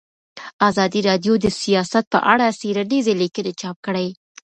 [0.69, 4.07] ازادي راډیو د سیاست په اړه څېړنیزې لیکنې چاپ کړي.